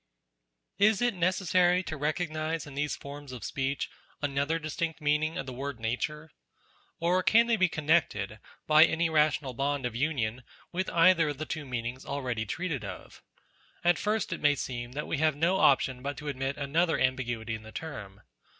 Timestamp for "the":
5.45-5.53, 11.37-11.45, 17.61-17.71